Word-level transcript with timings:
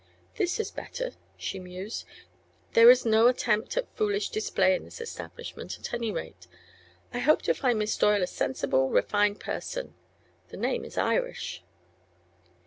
"This 0.37 0.59
is 0.59 0.71
better," 0.71 1.11
she 1.37 1.59
mused. 1.59 2.05
"There 2.73 2.89
is 2.89 3.05
no 3.05 3.27
attempt 3.27 3.77
at 3.77 3.87
foolish 3.95 4.29
display 4.31 4.73
in 4.73 4.83
this 4.83 4.99
establishment, 4.99 5.77
at 5.79 5.93
any 5.93 6.11
rate. 6.11 6.47
I 7.13 7.19
hope 7.19 7.43
to 7.43 7.53
find 7.53 7.77
Miss 7.77 7.95
Doyle 7.97 8.23
a 8.23 8.25
sensible, 8.25 8.89
refined 8.89 9.39
person. 9.39 9.93
The 10.47 10.57
name 10.57 10.85
is 10.85 10.97
Irish." 10.97 11.63